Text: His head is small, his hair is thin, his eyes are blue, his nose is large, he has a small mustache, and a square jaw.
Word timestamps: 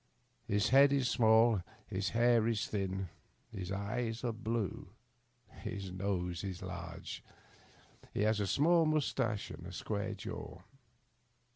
His 0.47 0.69
head 0.69 0.91
is 0.91 1.07
small, 1.07 1.61
his 1.85 2.09
hair 2.09 2.47
is 2.47 2.65
thin, 2.65 3.09
his 3.51 3.71
eyes 3.71 4.23
are 4.23 4.33
blue, 4.33 4.87
his 5.61 5.91
nose 5.91 6.43
is 6.43 6.63
large, 6.63 7.23
he 8.11 8.21
has 8.23 8.39
a 8.39 8.47
small 8.47 8.87
mustache, 8.87 9.51
and 9.51 9.63
a 9.67 9.71
square 9.71 10.15
jaw. 10.15 10.63